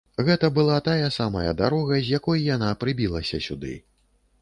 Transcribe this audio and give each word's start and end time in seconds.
Гэта 0.27 0.47
была 0.55 0.77
тая 0.87 1.09
самая 1.19 1.53
дарога, 1.61 2.01
з 2.07 2.17
якой 2.17 2.43
яна 2.55 2.73
прыбілася 2.85 3.45
сюды. 3.51 3.79